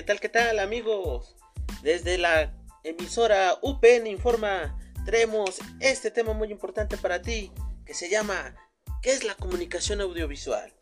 [0.00, 1.36] ¿Qué tal, qué tal amigos?
[1.82, 7.52] Desde la emisora UPN Informa traemos este tema muy importante para ti
[7.84, 8.54] que se llama
[9.02, 10.72] ¿Qué es la comunicación audiovisual?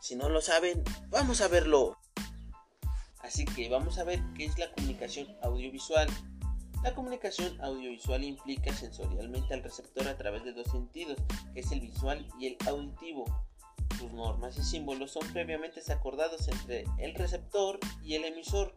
[0.00, 2.00] Si no lo saben, vamos a verlo.
[3.20, 6.08] Así que vamos a ver qué es la comunicación audiovisual.
[6.82, 11.16] La comunicación audiovisual implica sensorialmente al receptor a través de dos sentidos,
[11.54, 13.24] que es el visual y el auditivo.
[13.98, 18.74] Sus normas y símbolos son previamente acordados entre el receptor y el emisor.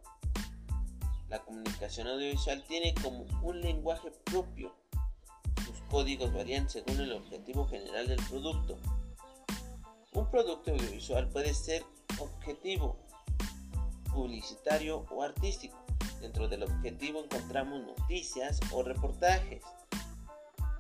[1.30, 4.74] La comunicación audiovisual tiene como un lenguaje propio.
[5.66, 8.78] Sus códigos varían según el objetivo general del producto.
[10.14, 11.84] Un producto audiovisual puede ser
[12.20, 12.98] objetivo,
[14.14, 15.78] publicitario o artístico.
[16.22, 19.62] Dentro del objetivo encontramos noticias o reportajes.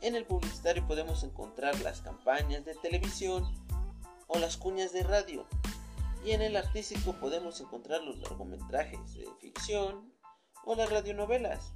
[0.01, 3.45] En el publicitario podemos encontrar las campañas de televisión,
[4.27, 5.47] o las cuñas de radio.
[6.23, 10.13] Y en el artístico podemos encontrar los largometrajes de ficción
[10.65, 11.73] o las radionovelas.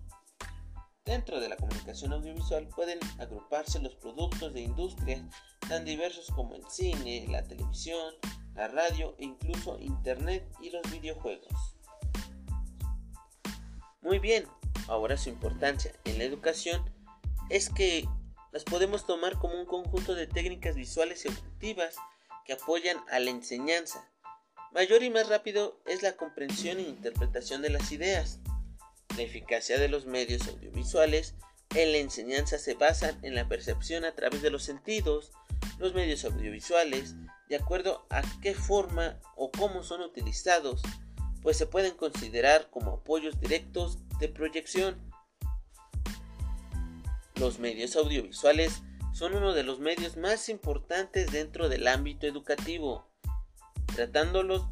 [1.06, 5.28] Dentro de la comunicación audiovisual pueden agruparse los productos de industria
[5.68, 8.14] tan diversos como el cine, la televisión,
[8.54, 11.76] la radio e incluso internet y los videojuegos.
[14.02, 14.46] Muy bien,
[14.88, 16.84] ahora su importancia en la educación
[17.50, 18.08] es que
[18.52, 21.96] las podemos tomar como un conjunto de técnicas visuales y auditivas
[22.46, 24.10] que apoyan a la enseñanza.
[24.72, 28.40] Mayor y más rápido es la comprensión e interpretación de las ideas.
[29.18, 31.36] La eficacia de los medios audiovisuales
[31.76, 35.32] en la enseñanza se basa en la percepción a través de los sentidos,
[35.80, 37.16] los medios audiovisuales,
[37.50, 40.82] de acuerdo a qué forma o cómo son utilizados,
[41.42, 45.12] pues se pueden considerar como apoyos directos de proyección.
[47.36, 48.82] Los medios audiovisuales
[49.22, 53.06] son uno de los medios más importantes dentro del ámbito educativo,
[53.94, 54.64] tratándolos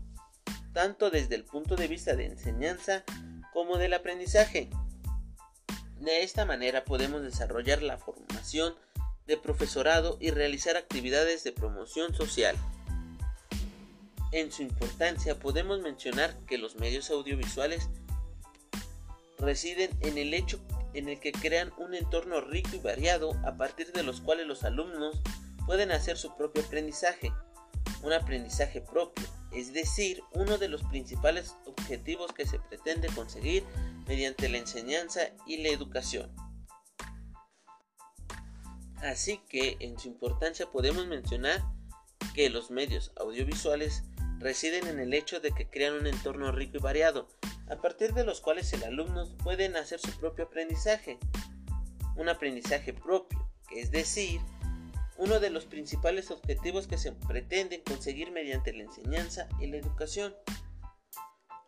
[0.73, 3.03] tanto desde el punto de vista de enseñanza
[3.53, 4.72] como del aprendizaje.
[6.00, 8.73] De esta manera podemos desarrollar la formación
[9.28, 12.56] de profesorado y realizar actividades de promoción social.
[14.31, 17.88] En su importancia podemos mencionar que los medios audiovisuales
[19.38, 20.59] residen en el hecho
[20.99, 24.63] en el que crean un entorno rico y variado a partir de los cuales los
[24.65, 25.21] alumnos
[25.65, 27.31] pueden hacer su propio aprendizaje,
[28.03, 33.63] un aprendizaje propio, es decir, uno de los principales objetivos que se pretende conseguir
[34.07, 36.35] mediante la enseñanza y la educación.
[38.97, 41.63] Así que en su importancia podemos mencionar
[42.35, 44.03] que los medios audiovisuales
[44.39, 47.29] residen en el hecho de que crean un entorno rico y variado,
[47.69, 51.19] a partir de los cuales el alumno puede hacer su propio aprendizaje,
[52.16, 54.41] un aprendizaje propio, es decir,
[55.18, 60.34] uno de los principales objetivos que se pretenden conseguir mediante la enseñanza y la educación.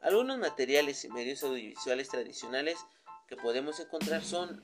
[0.01, 2.79] Algunos materiales y medios audiovisuales tradicionales
[3.27, 4.63] que podemos encontrar son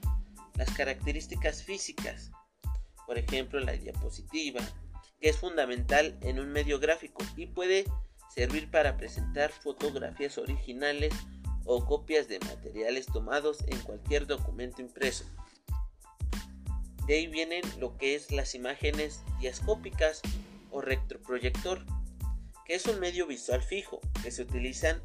[0.56, 2.32] las características físicas,
[3.06, 4.62] por ejemplo la diapositiva,
[5.20, 7.86] que es fundamental en un medio gráfico y puede
[8.34, 11.14] servir para presentar fotografías originales
[11.66, 15.26] o copias de materiales tomados en cualquier documento impreso.
[17.08, 20.22] De ahí vienen lo que es las imágenes diascópicas
[20.72, 21.86] o retroproyector,
[22.66, 25.02] que es un medio visual fijo que se utilizan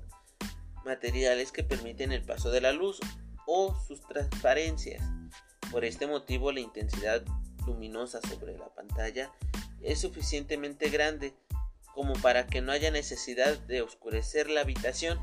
[0.85, 2.99] materiales que permiten el paso de la luz
[3.47, 5.03] o sus transparencias.
[5.71, 7.25] Por este motivo la intensidad
[7.67, 9.33] luminosa sobre la pantalla
[9.81, 11.35] es suficientemente grande
[11.95, 15.21] como para que no haya necesidad de oscurecer la habitación.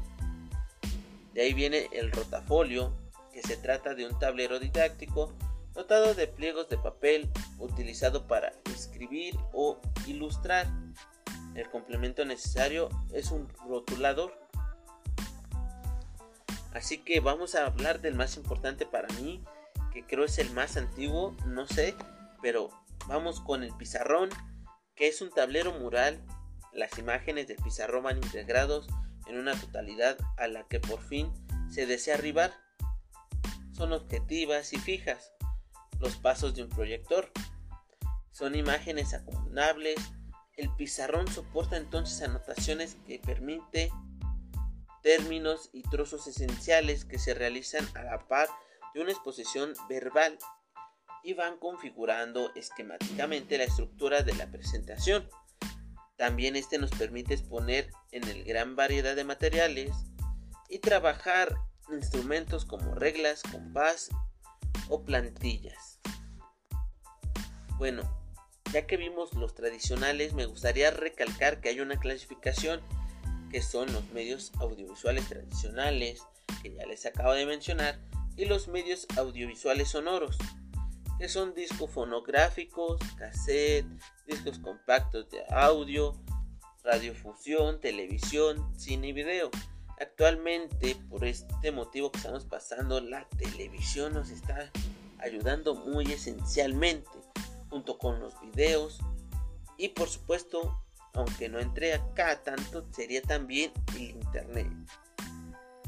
[1.34, 2.94] De ahí viene el rotafolio,
[3.34, 5.34] que se trata de un tablero didáctico
[5.74, 10.68] dotado de pliegos de papel utilizado para escribir o ilustrar.
[11.56, 14.38] El complemento necesario es un rotulador.
[16.74, 19.44] Así que vamos a hablar del más importante para mí,
[19.92, 21.96] que creo es el más antiguo, no sé,
[22.42, 22.70] pero
[23.08, 24.30] vamos con el pizarrón,
[24.96, 26.22] que es un tablero mural
[26.74, 28.88] las imágenes del pizarrón van integrados
[29.28, 31.32] en una totalidad a la que por fin
[31.70, 32.54] se desea arribar.
[33.72, 35.34] Son objetivas y fijas.
[36.00, 37.32] Los pasos de un proyector.
[38.32, 39.96] Son imágenes acumulables.
[40.58, 43.90] El pizarrón soporta entonces anotaciones que permiten
[45.02, 48.50] términos y trozos esenciales que se realizan a la par
[48.94, 50.38] de una exposición verbal
[51.24, 55.30] y van configurando esquemáticamente la estructura de la presentación.
[56.20, 59.92] También este nos permite exponer en el gran variedad de materiales
[60.68, 61.56] y trabajar
[61.94, 64.10] instrumentos como reglas, compás
[64.90, 66.02] o plantillas.
[67.78, 68.04] Bueno,
[68.74, 72.82] ya que vimos los tradicionales, me gustaría recalcar que hay una clasificación
[73.50, 76.22] que son los medios audiovisuales tradicionales,
[76.62, 77.98] que ya les acabo de mencionar,
[78.36, 80.38] y los medios audiovisuales sonoros,
[81.20, 83.86] que son discos fonográficos, cassette,
[84.26, 86.16] discos compactos de audio,
[86.84, 89.52] radiofusión, televisión, cine y video.
[90.00, 94.72] Actualmente, por este motivo que estamos pasando, la televisión nos está
[95.20, 97.10] ayudando muy esencialmente,
[97.70, 99.00] junto con los videos
[99.78, 100.82] y por supuesto,
[101.14, 104.72] aunque no entre acá tanto, sería también el internet.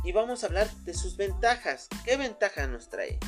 [0.04, 1.88] Y vamos a hablar de sus ventajas.
[2.04, 3.20] ¿Qué ventaja nos trae?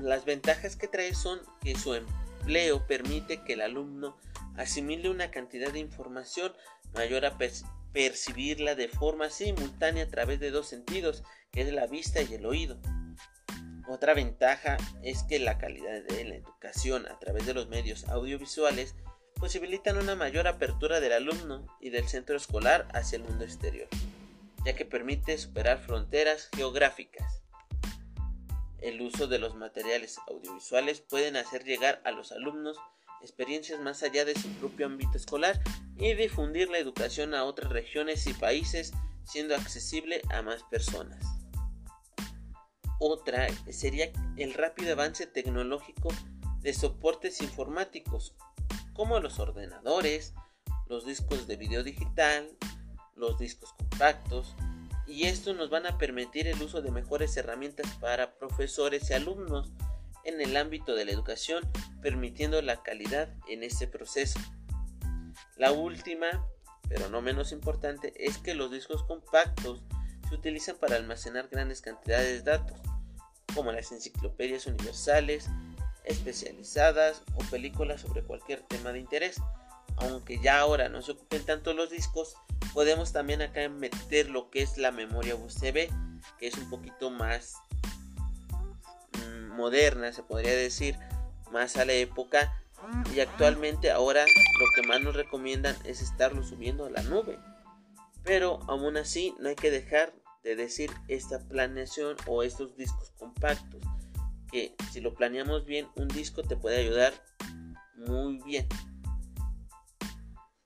[0.00, 4.16] Las ventajas que trae son que su empleo permite que el alumno
[4.56, 6.52] asimile una cantidad de información
[6.94, 7.38] mayor a
[7.92, 12.46] percibirla de forma simultánea a través de dos sentidos, que es la vista y el
[12.46, 12.78] oído.
[13.88, 18.94] Otra ventaja es que la calidad de la educación a través de los medios audiovisuales
[19.34, 23.88] posibilitan una mayor apertura del alumno y del centro escolar hacia el mundo exterior,
[24.64, 27.41] ya que permite superar fronteras geográficas.
[28.82, 32.76] El uso de los materiales audiovisuales pueden hacer llegar a los alumnos
[33.20, 35.62] experiencias más allá de su propio ámbito escolar
[35.96, 38.92] y difundir la educación a otras regiones y países
[39.24, 41.24] siendo accesible a más personas.
[42.98, 46.08] Otra sería el rápido avance tecnológico
[46.60, 48.34] de soportes informáticos
[48.94, 50.34] como los ordenadores,
[50.88, 52.50] los discos de video digital,
[53.14, 54.56] los discos compactos,
[55.06, 59.72] y estos nos van a permitir el uso de mejores herramientas para profesores y alumnos
[60.24, 61.68] en el ámbito de la educación,
[62.00, 64.38] permitiendo la calidad en este proceso.
[65.56, 66.46] La última,
[66.88, 69.82] pero no menos importante, es que los discos compactos
[70.28, 72.78] se utilizan para almacenar grandes cantidades de datos,
[73.54, 75.48] como las enciclopedias universales,
[76.04, 79.36] especializadas o películas sobre cualquier tema de interés.
[79.96, 82.34] Aunque ya ahora no se ocupen tanto los discos,
[82.72, 85.88] podemos también acá meter lo que es la memoria USB,
[86.38, 87.54] que es un poquito más
[89.52, 90.98] moderna, se podría decir,
[91.50, 92.52] más a la época.
[93.14, 97.38] Y actualmente ahora lo que más nos recomiendan es estarlo subiendo a la nube.
[98.24, 100.12] Pero aún así no hay que dejar
[100.42, 103.82] de decir esta planeación o estos discos compactos.
[104.50, 107.12] Que si lo planeamos bien, un disco te puede ayudar
[107.94, 108.66] muy bien.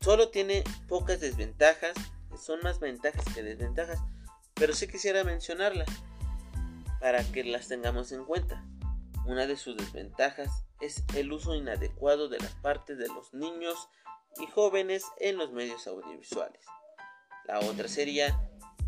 [0.07, 1.93] Solo tiene pocas desventajas,
[2.41, 3.99] son más ventajas que desventajas,
[4.55, 5.89] pero sí quisiera mencionarlas
[7.01, 8.65] para que las tengamos en cuenta.
[9.27, 13.89] Una de sus desventajas es el uso inadecuado de las partes de los niños
[14.41, 16.65] y jóvenes en los medios audiovisuales.
[17.49, 18.29] La otra sería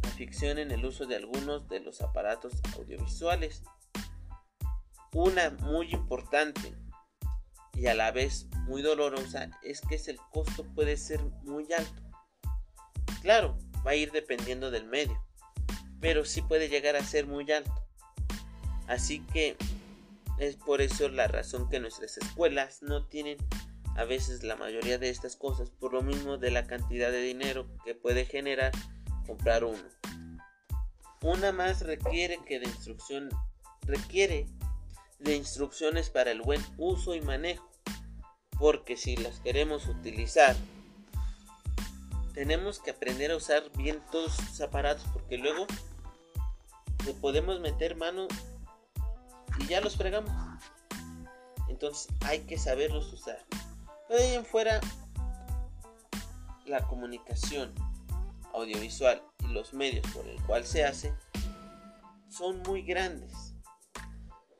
[0.05, 3.65] la ficción en el uso de algunos de los aparatos audiovisuales.
[5.13, 6.77] Una muy importante
[7.79, 12.03] y a la vez muy dolorosa es que el costo puede ser muy alto.
[13.23, 15.23] Claro, va a ir dependiendo del medio,
[16.01, 17.73] pero sí puede llegar a ser muy alto.
[18.89, 19.57] Así que
[20.39, 23.39] es por eso la razón que nuestras escuelas no tienen
[23.97, 27.69] a veces la mayoría de estas cosas por lo mismo de la cantidad de dinero
[27.85, 28.73] que puede generar
[29.27, 29.83] comprar uno.
[31.23, 33.29] Una más requiere que de instrucción
[33.83, 34.47] requiere
[35.19, 37.68] de instrucciones para el buen uso y manejo,
[38.59, 40.57] porque si las queremos utilizar
[42.35, 45.67] tenemos que aprender a usar bien todos sus aparatos porque luego
[47.05, 48.29] le podemos meter mano
[49.59, 50.31] y ya los fregamos.
[51.69, 53.45] Entonces hay que saberlos usar.
[54.07, 54.81] Pero ahí en fuera,
[56.65, 57.75] la comunicación
[58.55, 61.13] audiovisual y los medios por el cual se hace
[62.29, 63.55] son muy grandes.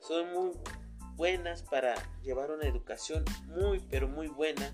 [0.01, 0.53] Son muy
[1.19, 4.73] buenas para llevar una educación muy pero muy buena.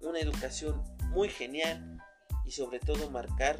[0.00, 1.98] Una educación muy genial
[2.44, 3.58] y sobre todo marcar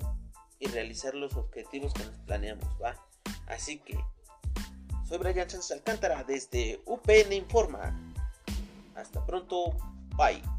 [0.59, 2.95] y realizar los objetivos que nos planeamos, ¿va?
[3.47, 3.99] Así que
[5.09, 8.15] soy Brian Sánchez Alcántara desde UPN Informa.
[8.95, 9.71] Hasta pronto.
[10.17, 10.54] Bye.